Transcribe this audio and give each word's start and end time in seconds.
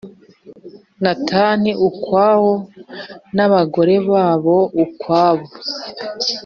Natani 1.03 1.71
ukwawo 1.87 2.53
n 3.35 3.37
abagore 3.45 3.95
babo 4.09 4.57
ukwabo 4.83 5.47